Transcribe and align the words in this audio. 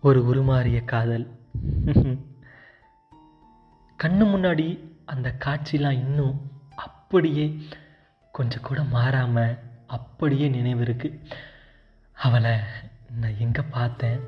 ஒரு 0.00 0.26
உருமாறிய 0.26 0.84
காதல். 0.84 1.30
கண்ணு 4.02 4.24
முன்னாடி 4.32 4.78
அந்த 5.04 5.34
காட்சிலாம் 5.44 5.90
இன்னும் 5.90 6.50
அப்படியே 6.74 7.58
கொஞ்சம் 8.32 8.60
கூட 8.60 8.82
மாறாமல் 8.82 9.56
அப்படியே 9.86 10.48
நினைவு 10.48 10.84
இருக்குது 10.84 11.20
அவளை 12.12 12.50
நான் 13.20 13.38
எங்கே 13.38 13.60
பார்த்தேன்? 13.70 14.20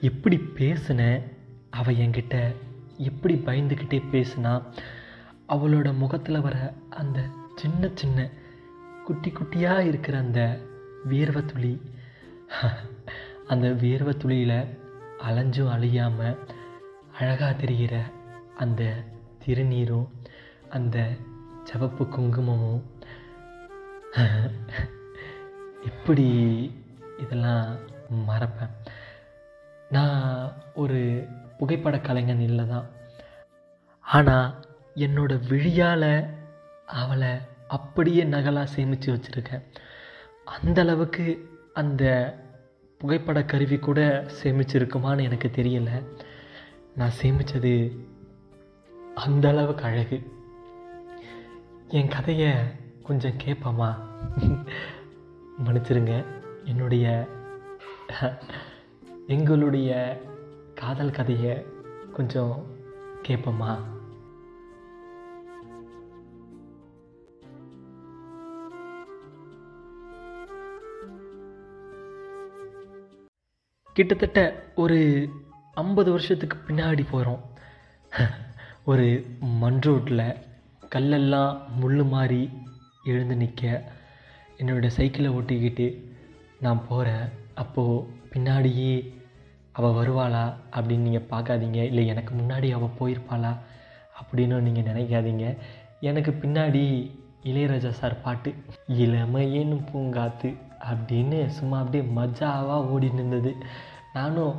எப்படி 0.00 0.38
பேசினேன் 0.38 1.32
அவள் 1.70 1.94
என்கிட்ட 1.94 2.54
எப்படி 2.96 3.34
பயந்துக்கிட்டே 3.34 4.02
பேசினா? 4.12 4.62
அவளோட 5.48 5.96
முகத்தில் 5.96 6.40
வர 6.40 6.72
அந்த 6.90 7.24
சின்ன 7.54 7.90
சின்ன 7.94 8.28
குட்டி 9.04 9.30
குட்டியாக 9.30 9.86
இருக்கிற 9.86 10.18
அந்த 10.18 10.60
வேர்வை 11.08 11.44
துளி. 11.44 11.80
அந்த 13.46 13.68
வேர்வை 13.68 14.16
துளியில் 14.16 14.77
அலைஞ்சும் 15.26 15.70
அழியாமல் 15.70 16.38
அழகாக 17.18 17.52
தெரிகிற 17.54 18.02
அந்த 18.56 18.82
திருநீரும் 19.44 20.08
அந்த 20.68 21.08
சிவப்பு 21.64 22.04
குங்குமமும் 22.08 22.82
எப்படி 25.80 26.26
இதெல்லாம் 27.18 27.66
மறப்பேன். 28.28 28.74
நான் 29.90 30.52
ஒரு 30.74 31.26
புகைப்பட 31.58 31.98
கலைஞன் 31.98 32.40
இல்லை 32.40 32.66
தான் 32.66 32.86
ஆனால் 34.00 34.54
என்னோட 34.94 35.32
விழியால் 35.48 36.10
அவளை 36.86 37.32
அப்படியே 37.66 38.24
நகலாக 38.24 38.66
சேமித்து 38.66 39.08
வச்சுருக்கேன். 39.12 39.64
அந்தளவுக்கு 40.54 41.26
அந்த 41.74 42.04
புகைப்பட 42.98 43.44
கருவி 43.44 43.78
கூட 43.78 44.26
சேமிச்சிருக்குமான்னு 44.42 45.22
எனக்கு 45.22 45.50
தெரியல. 45.54 46.04
நான் 46.96 47.10
சேமித்தது 47.22 47.98
அந்தளவுக்கு 49.16 49.80
அழகு. 49.80 50.32
என் 51.88 52.08
கதையை 52.08 52.54
கொஞ்சம் 53.02 53.38
கேட்போமா? 53.44 53.94
மன்னிச்சிருங்க. 55.64 56.24
என்னுடைய 56.64 57.28
எங்களுடைய 59.26 60.20
காதல் 60.74 61.10
கதையை 61.10 61.66
கொஞ்சம் 62.12 62.66
கேட்போமா? 63.28 63.78
கிட்டத்தட்ட 73.98 74.40
ஒரு 74.74 74.96
ஐம்பது 75.74 76.10
வருஷத்துக்கு 76.10 76.56
பின்னாடி 76.66 77.04
போகிறோம் 77.10 77.40
ஒரு 78.84 79.06
மண் 79.40 79.80
ரோட்டில் 79.80 80.22
கல்லெல்லாம் 80.94 81.56
முள் 81.80 82.02
மாதிரி 82.02 82.50
எழுந்து 83.04 83.36
நிற்க 83.36 83.62
என்னோடய 84.58 84.96
சைக்கிளை 84.98 85.30
ஓட்டிக்கிட்டு 85.30 85.86
நான் 86.60 86.84
போகிறேன் 86.88 87.26
அப்போது 87.54 88.06
பின்னாடியே 88.32 88.94
அவள் 89.72 89.96
வருவாளா 89.98 90.44
அப்படின்னு 90.76 91.06
நீங்கள் 91.08 91.28
பார்க்காதீங்க. 91.30 91.80
இல்லை 91.90 92.06
எனக்கு 92.06 92.34
முன்னாடி 92.34 92.70
அவள் 92.70 92.96
போயிருப்பாளா 93.00 93.52
அப்படின்னு 94.20 94.62
நீங்கள் 94.68 94.88
நினைக்காதீங்க. 94.92 95.58
எனக்கு 96.00 96.34
பின்னாடி 96.42 96.84
இளையராஜா 97.44 97.92
சார் 98.00 98.22
பாட்டு 98.22 98.54
இளமையேன்னு 99.04 99.78
பூங்காத்து 99.92 100.56
அப்படின்னு 100.90 101.46
சும்மா 101.46 101.78
அப்படியே 101.78 102.12
மஜாவாக 102.12 102.88
ஓடின்னு 102.94 103.14
இருந்தது. 103.14 103.56
நானும் 104.12 104.54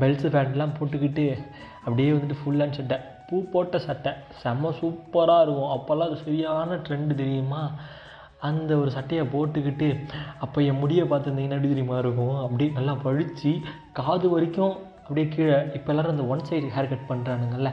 பெல்ட்ஸு 0.00 0.28
பேண்ட்லாம் 0.36 0.76
போட்டுக்கிட்டு 0.78 1.38
அப்படியே 1.78 2.10
வந்துட்டு 2.10 2.36
ஃபுல்லாக 2.40 2.70
சட்டை 2.70 2.98
பூ 3.30 3.42
போட்ட 3.42 3.78
சட்டை. 3.78 4.12
செம்ம 4.42 4.72
சூப்பராக 4.80 5.42
இருக்கும். 5.42 5.72
அப்போல்லாம் 5.76 6.08
அது 6.08 6.16
சரியான 6.16 6.74
ட்ரெண்டு 6.74 7.14
தெரியுமா? 7.14 7.70
அந்த 8.40 8.76
ஒரு 8.76 8.90
சட்டையை 8.90 9.26
போட்டுக்கிட்டு 9.26 10.04
அப்போ 10.38 10.62
என் 10.62 10.78
முடியை 10.78 11.04
பார்த்துருந்தீங்கன்னா 11.04 11.56
எப்படி 11.58 11.68
தெரியுமா 11.68 11.98
இருக்கும்? 11.98 12.36
அப்படியே 12.40 12.70
நல்லா 12.70 12.94
பழித்து 12.94 13.60
காது 13.92 14.28
வரைக்கும் 14.30 14.76
அப்படியே 15.06 15.26
கீழே 15.34 15.56
இப்போ 15.76 15.88
எல்லோரும் 15.92 16.14
அந்த 16.14 16.24
ஒன் 16.32 16.46
சைடு 16.48 16.68
ஹேர் 16.76 16.88
கட் 16.92 17.10
பண்ணுறானுங்கள்ல 17.10 17.70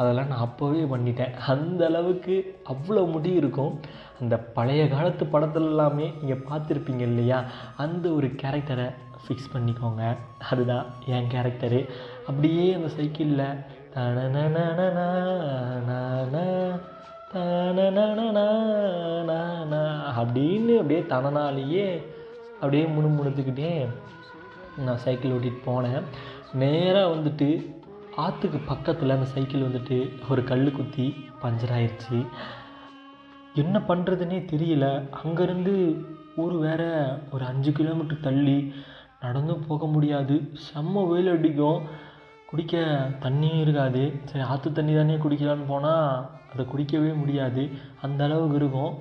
அதெல்லாம் 0.00 0.30
நான் 0.32 0.44
அப்போவே 0.46 0.82
பண்ணிட்டேன். 0.92 1.32
அந்த 1.52 1.80
அளவுக்கு 1.90 2.34
அவ்வளோ 2.72 3.02
முடி 3.14 3.30
இருக்கும். 3.40 3.72
அந்த 4.20 4.34
பழைய 4.56 4.82
காலத்து 4.92 5.24
படத்துல 5.32 5.70
எல்லாமே 5.72 6.06
நீங்கள் 6.20 6.44
பார்த்துருப்பீங்க 6.50 7.04
இல்லையா? 7.10 7.38
அந்த 7.84 8.06
ஒரு 8.18 8.28
கேரக்டரை 8.42 8.86
ஃபிக்ஸ் 9.24 9.52
பண்ணிக்கோங்க. 9.54 10.02
அதுதான் 10.50 10.86
என் 11.14 11.30
கேரக்டரு 11.34 11.80
அப்படியே 12.28 12.66
அந்த 12.78 12.90
சைக்கிளில் 12.98 13.48
அப்படின்னு 20.20 20.74
அப்படியே 20.80 21.02
தனனாலேயே 21.12 21.86
அப்படியே 22.60 22.84
முணுமுணுத்துக்கிட்டே 22.96 23.70
நான் 24.84 25.02
சைக்கிள் 25.04 25.34
ஓட்டிகிட்டு 25.36 25.66
போனேன். 25.66 26.02
நேராக 26.54 27.14
வந்துட்டு 27.14 27.74
ஆற்றுக்கு 28.16 28.58
பக்கத்தில் 28.58 29.10
அந்த 29.10 29.24
சைக்கிள் 29.24 29.62
வந்துட்டு 29.62 30.12
ஒரு 30.30 30.44
கல் 30.44 30.70
குத்தி 30.70 31.14
பஞ்சர் 31.42 31.74
ஆயிடுச்சு 31.74 32.26
என்ன 33.54 33.78
பண்ணுறதுனே 33.78 34.38
தெரியல. 34.52 35.08
அங்கேருந்து 35.24 36.04
ஊர் 36.36 36.52
வேறு 36.52 37.18
ஒரு 37.32 37.44
அஞ்சு 37.44 37.72
கிலோமீட்டர் 37.72 38.20
தள்ளி 38.20 38.72
நடந்தும் 39.20 39.66
போக 39.66 39.86
முடியாது. 39.86 40.50
செம்ம 40.66 41.08
வெயில் 41.08 41.30
அடிக்கும். 41.30 41.82
குடிக்க 42.50 42.76
தண்ணியும் 43.20 43.60
இருக்காது. 43.60 44.20
சரி 44.24 44.44
ஆற்று 44.44 44.72
தண்ணி 44.72 44.94
தானே 44.94 45.14
குடிக்கலான்னு 45.14 45.66
போனால் 45.66 46.30
அதை 46.52 46.64
குடிக்கவே 46.64 47.16
முடியாது. 47.16 47.70
அந்த 48.02 48.24
அளவுக்கு 48.24 48.56
இருக்கும். 48.56 48.98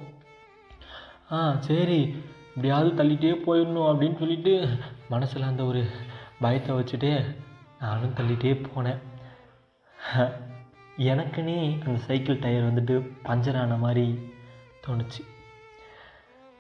ஆ 1.32 1.56
சரி 1.60 2.16
இப்படியாவது 2.50 3.04
தள்ளிட்டே 3.04 3.34
போயிடணும் 3.46 3.90
அப்படின்னு 3.90 4.18
சொல்லிட்டு 4.18 4.68
மனசில் 5.10 5.42
அந்த 5.42 5.64
ஒரு 5.64 5.86
பயத்தை 6.46 6.74
வச்சுட்டு 6.78 7.12
நானும் 7.84 8.18
தள்ளிகிட்டே 8.18 8.56
போனேன். 8.68 9.02
எனக்குன்னே 11.12 11.56
அந்த 11.86 11.98
சைக்கிள் 12.08 12.44
டயர் 12.44 12.68
வந்துட்டு 12.70 12.96
பஞ்சர் 13.28 13.60
ஆன 13.62 13.78
மாதிரி 13.86 14.06
தோணுச்சு. 14.86 15.22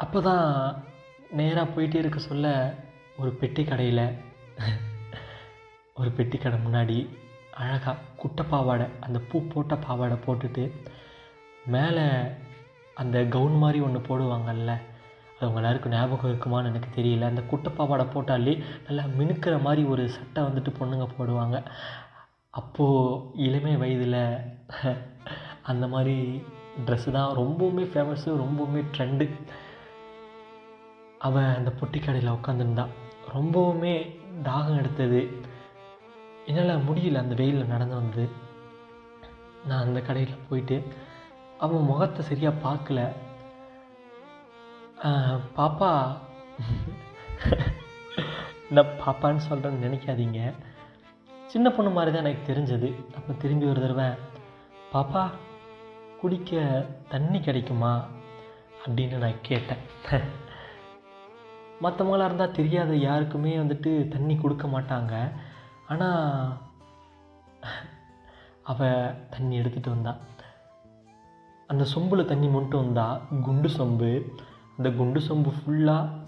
அப்போ 0.03 0.19
தான் 0.27 0.47
நேராக 1.39 1.73
போயிட்டே 1.73 2.01
இருக்க 2.01 2.19
சொல்ல 2.29 2.47
ஒரு 3.21 3.31
பெட்டி 3.41 3.63
கடையில் 3.63 4.05
ஒரு 5.99 6.09
பெட்டி 6.17 6.37
கடை 6.37 6.57
முன்னாடி 6.65 6.97
அழகாக 7.61 8.01
குட்டை 8.21 8.43
பாவாடை 8.51 8.87
அந்த 9.05 9.17
பூ 9.29 9.37
போட்ட 9.53 9.75
பாவாடை 9.85 10.17
போட்டுட்டு 10.25 10.63
மேலே 11.75 12.05
அந்த 13.01 13.17
கவுன் 13.35 13.55
மாதிரி 13.63 13.79
ஒன்று 13.87 14.01
போடுவாங்கல்ல 14.09 14.73
அது 15.45 15.51
உங்க 15.53 15.61
எல்லாருக்கும் 15.61 15.93
ஞாபகம் 15.93 16.29
இருக்குமான்னு 16.31 16.69
எனக்கு 16.71 16.89
தெரியல. 16.95 17.25
அந்த 17.31 17.41
குட்டை 17.41 17.69
பாவாடை 17.77 18.05
போட்டாலே 18.05 18.53
நல்லா 18.87 19.03
மினுக்கிற 19.17 19.55
மாதிரி 19.61 19.81
ஒரு 19.83 20.03
சட்டை 20.09 20.43
வந்துட்டு 20.43 20.71
பொண்ணுங்க 20.79 21.05
போடுவாங்க. 21.17 21.57
அப்போது 22.53 23.41
இளமை 23.47 23.73
வயதில் 23.77 24.21
அந்த 25.71 25.85
மாதிரி 25.87 26.15
ட்ரெஸ்ஸு 26.85 27.11
தான் 27.11 27.35
ரொம்பவுமே 27.37 27.83
ஃபேமஸ்ஸு 27.91 28.31
ரொம்பவுமே 28.43 28.81
ட்ரெண்டு 28.95 29.25
அவன் 31.19 31.49
அந்த 31.55 31.71
பொட்டி 31.79 31.99
கடையில் 31.99 32.35
உட்காந்துருந்தான் 32.37 32.95
ரொம்பவுமே 33.33 33.93
தாகம் 34.43 34.79
எடுத்தது. 34.81 35.21
என்னால் 36.45 36.85
முடியல 36.87 37.23
அந்த 37.23 37.35
வெயிலில் 37.35 37.71
நடந்து 37.73 37.95
வந்து. 37.95 38.25
நான் 39.67 39.85
அந்த 39.85 40.01
கடையில் 40.01 40.43
போயிட்டு 40.49 40.77
அவன் 41.57 41.89
முகத்தை 41.91 42.23
சரியாக 42.25 42.63
பார்க்கல. 42.67 42.99
பாப்பா. 45.57 45.89
நான் 48.69 48.93
பாப்பான்னு 49.01 49.41
சொல்கிறேன்னு 49.49 49.83
நினைக்காதீங்க. 49.85 50.39
சின்ன 51.47 51.69
பொண்ணு 51.69 51.91
மாதிரி 51.91 52.11
தான் 52.15 52.25
எனக்கு 52.25 52.49
தெரிஞ்சது. 52.53 52.89
அப்போ 53.15 53.33
திரும்பி 53.33 53.65
ஒரு 53.65 53.81
தடவை 53.81 54.07
பாப்பா 54.93 55.31
குடிக்க 56.21 56.85
தண்ணி 57.09 57.39
கிடைக்குமா? 57.39 58.05
அப்படின்னு 58.85 59.17
நான் 59.17 59.41
கேட்டேன். 59.41 59.83
மற்றவங்களாக 61.81 62.29
இருந்தால் 62.29 62.57
தெரியாத 62.59 62.95
யாருக்குமே 62.95 63.57
வந்துட்டு 63.57 64.07
தண்ணி 64.07 64.35
கொடுக்க 64.35 64.67
மாட்டாங்க. 64.67 65.13
ஆனால் 65.87 66.57
அவள் 68.63 69.15
தண்ணி 69.29 69.59
எடுத்துகிட்டு 69.59 69.89
வந்தா. 69.89 70.15
அந்த 71.67 71.85
சொம்பில் 71.95 72.25
தண்ணி 72.25 72.47
மட்டும் 72.47 72.83
வந்தா. 72.83 73.07
குண்டு 73.43 73.69
சொம்பு 73.69 74.11
அந்த 74.77 74.89
குண்டு 74.91 75.19
சொம்பு 75.19 75.51
ஃபுல்லாக 75.57 76.23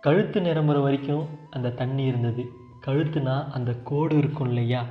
கழுத்து 0.00 0.40
நிரம்புற 0.40 0.78
வரைக்கும் 0.82 1.24
அந்த 1.50 1.70
தண்ணி 1.70 2.04
இருந்தது. 2.04 2.42
கழுத்துனா 2.86 3.36
அந்த 3.56 3.70
கோடு 3.88 4.16
இருக்கும் 4.16 4.48
இல்லையா? 4.48 4.82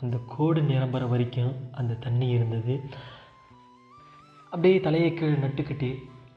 அந்த 0.00 0.16
கோடு 0.26 0.60
நிரம்புற 0.60 1.08
வரைக்கும் 1.08 1.52
அந்த 1.72 1.94
தண்ணி 1.94 2.28
இருந்தது. 2.28 2.74
அப்படியே 4.52 4.80
தலையை 4.80 5.14
கீழே 5.14 5.36
நட்டுக்கிட்டு 5.44 5.90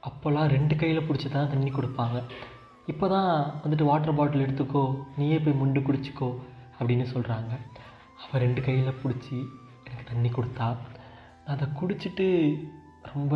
அப்போல்லாம் 0.09 0.51
ரெண்டு 0.56 0.75
கையில் 0.75 1.06
பிடிச்சி 1.07 1.30
தான் 1.30 1.50
தண்ணி 1.50 1.71
கொடுப்பாங்க. 1.71 2.18
இப்போ 2.85 3.07
தான் 3.07 3.31
வந்துட்டு 3.63 3.83
வாட்டர் 3.83 4.15
பாட்டில் 4.15 4.45
எடுத்துக்கோ 4.45 4.83
நீயே 5.18 5.39
போய் 5.39 5.59
முண்டு 5.62 5.80
குடிச்சிக்கோ 5.88 6.30
அப்படின்னு 6.80 7.06
சொல்கிறாங்க 7.13 7.53
அவள் 8.24 8.42
ரெண்டு 8.45 8.62
கையில் 8.62 9.00
பிடிச்சி 9.03 9.38
எனக்கு 9.85 10.09
தண்ணி 10.12 10.30
கொடுத்தா. 10.30 10.68
நான் 11.45 11.56
அதை 11.56 11.68
குடிச்சிட்டு 11.81 12.27
ரொம்ப 13.13 13.35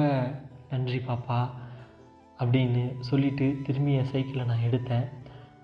நன்றி 0.72 0.98
பாப்பா. 0.98 1.40
அப்படின்னு 2.44 3.00
சொல்லிட்டு 3.00 3.58
திரும்பி 3.64 3.94
என் 3.94 4.06
சைக்கிளை 4.06 4.46
நான் 4.46 4.66
எடுத்தேன். 4.70 5.08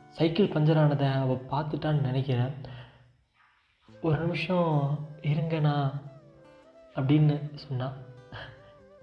சைக்கிள் 0.09 0.47
பஞ்சர் 0.47 0.81
ஆனதை 0.83 1.13
அவள் 1.13 1.45
பார்த்துட்டான்னு 1.51 2.01
நினைக்கிறேன். 2.01 2.51
ஒரு 4.01 4.17
நிமிஷம் 4.17 4.99
இருங்கண்ணா 5.21 5.91
அப்படின்னு 6.95 7.35
சொன்னான் 7.55 7.93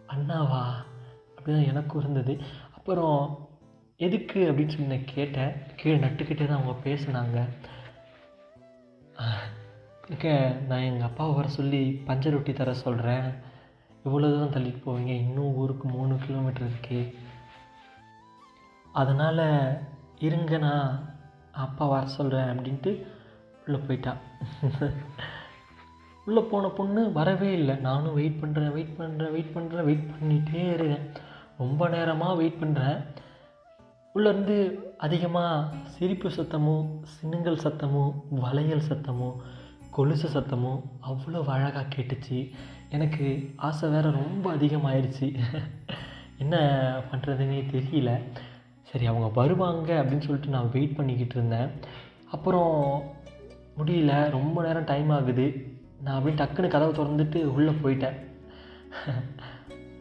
அண்ணாவா? 0.08 0.64
அப்படிதான் 1.37 1.67
எனக்கும் 1.67 2.00
இருந்தது. 2.00 2.40
அப்புறம் 2.76 3.49
எதுக்கு? 3.96 4.52
அப்படின்னு 4.52 4.69
சொல்லி 4.69 4.87
நான் 4.87 5.05
கேட்டேன். 5.05 5.52
கீழே 5.76 5.96
நட்டுக்கிட்டே 5.96 6.46
தான் 6.46 6.62
அவங்க 6.62 6.90
பேசுனாங்க. 6.90 7.38
இருக்க 10.06 10.56
நான் 10.69 10.81
எங்கள் 10.81 11.08
அப்பாவை 11.08 11.34
வர 11.34 11.49
சொல்லி 11.49 12.02
பஞ்சர் 12.06 12.34
ஒட்டி 12.34 12.52
தர 12.52 12.75
சொல்கிறேன் 12.75 13.25
இவ்வளோ 14.05 14.26
தூரம் 14.26 14.52
தள்ளிட்டு 14.52 14.82
போவீங்க. 14.87 15.12
இன்னும் 15.25 15.55
ஊருக்கு 15.55 15.88
மூணு 15.88 16.17
கிலோமீட்டர் 16.26 16.69
இருக்குது 16.69 17.14
அதனால் 19.00 19.44
இருங்க 20.26 20.58
நான் 20.66 20.88
அப்பா 21.64 21.84
வர 21.93 22.04
சொல்கிறேன் 22.16 22.50
அப்படின்ட்டு 22.52 22.93
உள்ளே 23.64 23.78
போயிட்டான் 23.87 24.20
உள்ளே 26.26 26.43
போன 26.50 26.69
பொண்ணு 26.78 27.02
வரவே 27.19 27.50
இல்லை. 27.58 27.75
நானும் 27.88 28.16
வெயிட் 28.19 28.40
பண்ணுறேன் 28.43 28.72
வெயிட் 28.76 28.96
பண்ணுறேன் 29.00 29.34
வெயிட் 29.37 29.54
பண்ணுறேன் 29.56 29.87
வெயிட் 29.88 30.08
பண்ணிகிட்டே 30.12 30.62
இருக்கேன் 30.76 31.04
ரொம்ப 31.62 31.88
நேரமாக 31.94 32.38
வெயிட் 32.40 32.62
பண்ணுறேன் 32.62 32.98
உள்ளேருந்து 34.14 34.56
அதிகமாக 35.06 35.84
சிரிப்பு 35.94 36.28
சத்தமும் 36.37 36.87
சினுங்கல் 37.14 37.62
சத்தமும் 37.64 38.12
வளையல் 38.44 38.88
சத்தமும் 38.88 39.37
கொலுசு 39.96 40.28
சத்தமும் 40.34 40.81
அவ்வளோ 41.10 41.40
அழகாக 41.54 41.87
கேட்டுச்சு. 41.94 42.38
எனக்கு 42.96 43.26
ஆசை 43.69 43.87
வேறு 43.94 44.10
ரொம்ப 44.22 44.46
அதிகமாகிடுச்சு 44.56 45.28
என்ன 46.42 46.56
பண்ணுறதுன்னே 47.10 47.60
தெரியல. 47.75 48.10
சரி 48.92 49.06
அவங்க 49.06 49.28
வருவாங்க 49.34 50.02
அப்படின்னு 50.02 50.20
சொல்லிட்டு 50.20 50.48
நான் 50.48 50.70
வெயிட் 50.72 50.96
பண்ணிக்கிட்டு 50.96 51.34
இருந்தேன். 51.34 51.70
அப்புறம் 52.30 53.02
முடியல 53.78 54.30
ரொம்ப 54.30 54.62
நேரம் 54.62 54.84
டைம் 54.84 55.10
ஆகுது. 55.10 55.46
நான் 56.02 56.16
அப்படியே 56.16 56.44
டக்குன்னு 56.44 56.68
கதவை 56.68 57.04
திறந்துட்டு 57.04 57.44
உள்ளே 57.44 57.70
போயிட்டேன். 57.70 58.16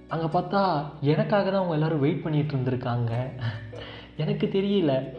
அங்கே 0.07 0.25
பார்த்தா 0.25 0.85
எனக்காக 1.01 1.49
தான் 1.51 1.55
அவங்க 1.55 1.73
எல்லோரும் 1.73 1.99
வெயிட் 1.99 2.25
பண்ணிகிட்டு 2.25 2.55
இருந்திருக்காங்க. 2.55 3.29
எனக்கு 4.17 4.47
தெரியல. 4.47 5.09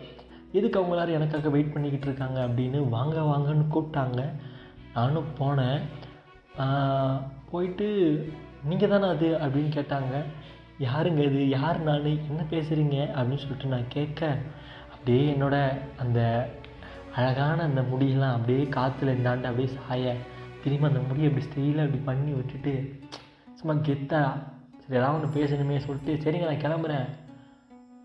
எதுக்கு 0.52 0.78
அவங்க 0.78 0.94
எல்லோரும் 0.96 1.14
எனக்காக 1.14 1.48
வெயிட் 1.48 1.72
பண்ணிக்கிட்டு 1.72 2.06
இருக்காங்க 2.06 2.46
அப்படின்னு 2.46 2.88
வாங்க 2.88 3.20
வாங்கன்னு 3.20 3.64
கூப்பிட்டாங்க. 3.74 4.30
நானும் 4.94 5.24
போனேன். 5.38 5.80
போயிட்டு 7.50 7.86
நீங்கள் 8.64 8.88
தானே 8.88 9.08
அது? 9.08 9.26
அப்படின்னு 9.26 9.74
கேட்டாங்க. 9.78 10.24
யாருங்க 10.78 11.22
இது? 11.22 11.48
யார் 11.48 11.82
நான்? 11.82 12.04
என்ன 12.04 12.42
பேசுகிறீங்க 12.50 13.08
அப்படின்னு 13.10 13.36
சொல்லிட்டு 13.36 13.66
நான் 13.66 13.88
கேட்க 13.88 14.36
அப்படியே 14.92 15.32
என்னோட 15.32 15.78
அந்த 15.98 16.48
அழகான 17.14 17.62
அந்த 17.62 17.80
முடியெல்லாம் 17.80 18.32
அப்படியே 18.32 18.64
காற்றுல 18.64 19.16
இந்தாண்டு 19.18 19.42
அப்படியே 19.42 19.78
சாய 19.86 20.16
திரும்ப 20.62 20.86
அந்த 20.86 20.98
முடியை 20.98 21.28
அப்படி 21.28 21.46
ஸ்டைலாக 21.46 21.84
அப்படி 21.84 22.02
பண்ணி 22.04 22.32
விட்டுட்டு 22.32 23.00
சும்மா 23.54 23.82
கெத்தா 23.82 24.42
சரி 24.78 24.98
ஏதாவது 24.98 25.26
ஒன்று 25.26 25.44
பேசணுமே 25.44 25.78
சொல்லிட்டு 25.78 26.30
சரிங்க 26.30 26.58
நான் 26.58 26.72
கிளம்புறேன் 26.72 27.08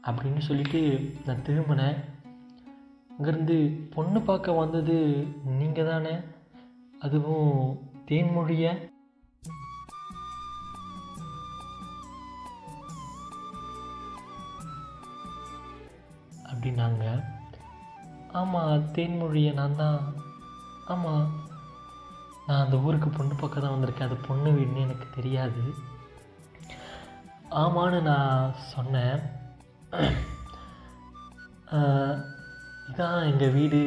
அப்படின்னு 0.07 0.39
சொல்லிட்டு 0.39 1.13
நான் 1.25 1.43
திரும்பினேன். 1.47 1.95
அங்கேருந்து 3.19 3.79
பொண்ணு 3.95 4.21
பார்க்க 4.21 4.51
வந்தது 4.51 5.27
நீங்கள் 5.45 5.87
தானே 5.87 6.15
அதுவும் 6.99 7.79
தேன்மொழியை? 8.07 8.90
அப்படின்னாங்க. 16.61 17.05
ஆமாம் 18.39 18.83
தேன்மொழியை 18.95 19.51
நான் 19.59 19.79
தான். 19.79 20.01
ஆமாம் 20.93 21.23
நான் 22.47 22.61
அந்த 22.63 22.75
ஊருக்கு 22.85 23.09
பொண்ணு 23.15 23.33
பக்கம் 23.39 23.63
தான் 23.63 23.73
வந்திருக்கேன். 23.75 24.09
அது 24.09 24.17
பொண்ணு 24.27 24.49
வீடுன்னு 24.57 24.85
எனக்கு 24.87 25.07
தெரியாது. 25.15 25.63
ஆமான்னு 27.61 27.99
நான் 28.09 28.53
சொன்னேன். 28.75 29.19
இதான் 32.89 33.27
எங்கள் 33.31 33.55
வீடு. 33.57 33.83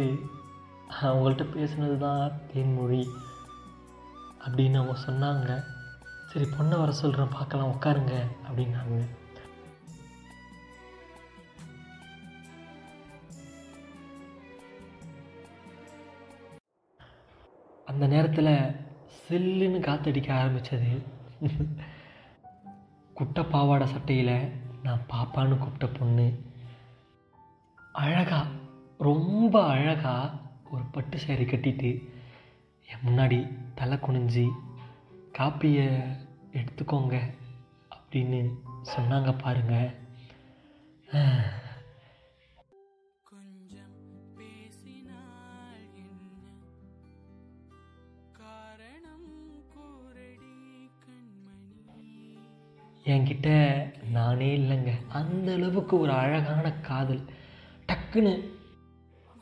அவங்கள்ட்ட 1.06 1.46
பேசுனது 1.56 1.96
தான் 2.06 2.38
தேன்மொழி 2.52 3.02
அப்படின்னு 4.44 4.80
அவங்க 4.80 4.98
சொன்னாங்க. 5.08 5.50
சரி 6.30 6.48
பொண்ணை 6.56 6.76
வர 6.82 6.92
சொல்கிறேன் 7.02 7.36
பார்க்கலாம் 7.38 7.74
உட்காருங்க 7.74 8.16
அப்படின்னாங்க. 8.46 8.98
அந்த 17.94 18.06
நேரத்தில் 18.06 18.52
சில்லுன்னு 19.18 19.80
காத்தடிக்க 19.80 20.30
ஆரம்பித்தது 20.32 20.90
குட்டை 23.14 23.42
பாவாடை 23.44 23.86
சட்டையில் 23.86 24.36
நான் 24.82 25.06
பாப்பான்னு 25.12 25.58
கூப்பிட்ட 25.58 25.86
பொண்ணு. 25.86 26.26
அழகாக 27.92 28.46
ரொம்ப 28.98 29.54
அழகாக 29.66 30.30
ஒரு 30.70 30.82
பட்டு 30.84 31.18
சேரீ 31.26 31.44
கட்டிட்டு 31.44 31.90
என் 32.88 33.04
முன்னாடி 33.04 33.38
தலை 33.74 33.96
குனிஞ்சு 33.96 34.46
காப்பியை 35.38 35.86
எடுத்துக்கோங்க 36.52 37.16
அப்படின்னு 37.96 38.40
சொன்னாங்க 38.96 39.38
பாருங்கள் 39.38 39.90
என்கிட்ட 53.04 53.48
நானே 54.10 54.58
இல்லைங்க. 54.58 54.92
அந்த 55.08 55.52
அளவுக்கு 55.52 55.98
ஒரு 55.98 56.12
அழகான 56.12 56.72
காதல். 56.72 57.22
டக்குன்னு 57.88 58.32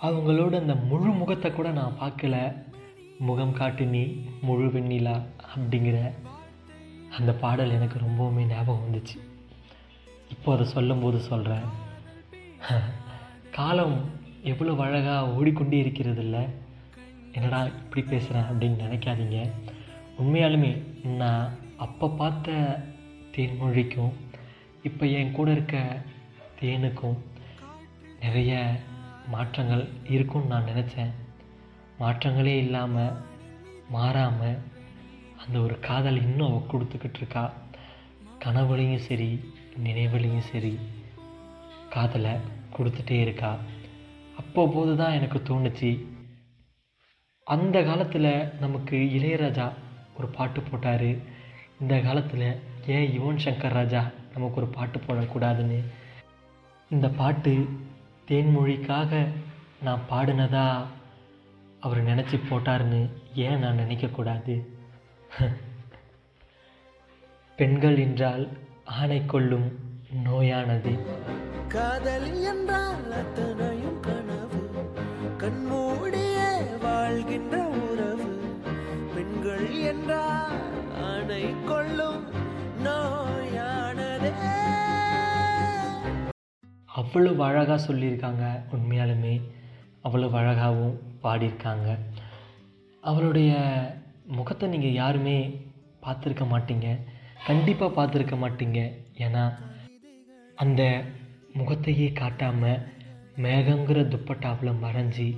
அவங்களோட 0.00 0.54
அந்த 0.60 0.74
முழு 0.74 1.10
முகத்தை 1.10 1.50
கூட 1.52 1.70
நான் 1.70 1.98
பார்க்கல. 2.00 2.36
முகம் 3.18 3.52
காட்டு 3.52 3.84
நீ 3.86 4.02
முழு 4.40 4.66
வெண்ணிலா 4.66 5.14
அப்படிங்கிற 5.52 5.98
அந்த 7.18 7.32
பாடல் 7.32 7.70
எனக்கு 7.70 7.98
ரொம்பவுமே 7.98 8.46
ஞாபகம் 8.46 8.84
வந்துச்சு. 8.86 9.16
இப்போ 10.30 10.52
அதை 10.52 10.66
சொல்லும்போது 10.66 11.20
சொல்கிறேன் 11.20 11.66
காலம் 13.56 13.96
எவ்வளோ 14.42 14.74
அழகாக 14.82 15.32
ஓடிக்கொண்டே 15.34 15.78
இருக்கிறது 15.78 16.22
இல்லை 16.22 16.42
என்னடா 17.32 17.58
இப்படி 17.64 18.02
பேசுகிறேன் 18.06 18.48
அப்படின்னு 18.50 18.84
நினைக்காதீங்க. 18.86 19.38
உண்மையாலுமே 20.22 20.72
நான் 21.04 21.52
அப்போ 21.76 22.08
பார்த்த 22.10 22.56
தேன்மொழிக்கும் 23.36 24.14
இப்போ 24.82 25.06
என் 25.06 25.32
கூட 25.32 25.50
இருக்க 25.50 25.76
தேனுக்கும் 26.60 27.18
நிறைய 28.20 28.52
மாற்றங்கள் 29.28 29.84
இருக்கும்னு 30.08 30.48
நான் 30.48 30.64
நினச்சேன். 30.64 31.12
மாற்றங்களே 31.98 32.56
இல்லாமல் 32.56 33.16
மாறாமல் 33.90 34.58
அந்த 35.42 35.58
ஒரு 35.58 35.78
காதல் 35.80 36.22
இன்னும் 36.22 36.48
அவள் 36.48 36.70
கொடுத்துக்கிட்டு 36.70 37.18
இருக்கா. 37.18 37.52
கனவுலையும் 38.44 39.04
சரி 39.08 39.30
நினைவுலையும் 39.84 40.48
சரி 40.50 40.78
காதலை 41.90 42.34
கொடுத்துட்டே 42.76 43.20
இருக்கா. 43.20 43.58
அப்போ 44.36 44.62
போது 44.66 44.96
தான் 44.96 45.12
எனக்கு 45.12 45.38
தோணுச்சு. 45.38 45.90
அந்த 47.46 47.82
காலத்தில் 47.82 48.48
நமக்கு 48.60 48.96
இளையராஜா 48.96 49.72
ஒரு 50.16 50.28
பாட்டு 50.28 50.60
போட்டார். 50.60 51.10
இந்த 51.80 52.00
காலத்தில் 52.00 52.46
ஏன் 52.86 53.20
யுவன் 53.20 53.38
சங்கர் 53.44 53.72
ராஜா? 53.72 54.10
நமக்கு 54.34 54.56
ஒரு 54.56 54.66
பாட்டு 54.66 54.98
போடக்கூடாதுன்னு. 54.98 55.84
இந்த 56.90 57.08
பாட்டு 57.08 57.66
தேன்மொழிக்காக 58.28 59.26
நான் 59.82 60.00
பாடினதா 60.10 60.82
அவர் 61.80 62.04
நினச்சி 62.04 62.40
போட்டாருன்னு 62.50 63.10
ஏன் 63.34 63.58
நான் 63.58 63.78
நினைக்கக்கூடாது? 63.78 64.66
பெண்கள் 67.56 67.96
என்றால் 67.96 68.48
ஆணை 68.84 69.26
கொள்ளும் 69.26 69.78
நோயானது. 70.24 70.98
காதல் 71.68 72.42
என்றால் 72.42 73.12
அத்தனையும் 73.12 74.00
கனவு. 74.00 74.90
கண்மூ 75.36 75.81
அவ்வளவு 87.12 87.42
அழகாக 87.44 87.92
சொல்லியிருக்காங்க. 87.92 88.44
உண்மையாலுமே 88.74 89.32
அவ்வளவு 90.00 90.36
அழகாகவும் 90.38 90.94
பாடியிருக்காங்க. 91.24 91.88
அவளுடைய 93.00 93.50
முகத்தை 94.36 94.68
நீங்கள் 94.68 94.92
யாருமே 94.92 95.34
பார்த்துருக்க 96.04 96.44
மாட்டீங்க. 96.52 96.86
கண்டிப்பாக 97.46 97.92
பார்த்துருக்க 97.98 98.36
மாட்டீங்க. 98.44 98.80
ஏன்னா 99.18 99.44
அந்த 100.54 101.04
முகத்தையே 101.52 102.12
காட்டாமல் 102.12 102.82
மேகங்கிற 103.36 104.06
துப்பட்டாவில் 104.14 104.80
மறைஞ்சி 104.84 105.28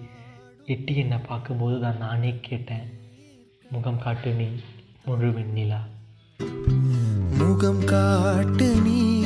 எட்டி 0.67 0.97
என்னை 0.97 1.19
பார்க்கும்போது 1.29 1.81
தான் 1.81 1.99
நானே 1.99 2.41
கேட்டேன் 2.41 2.87
முகம் 3.71 3.99
காட்டு 3.99 4.33
நீ 4.33 4.49
முழு 5.07 5.31
வெண்ணிலா? 5.31 5.81
முகம் 7.41 7.85
காட்டு 7.85 8.69
நீ 8.87 9.24